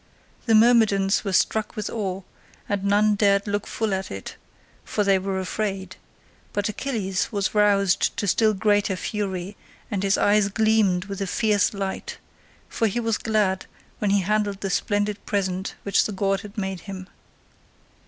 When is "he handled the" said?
14.09-14.71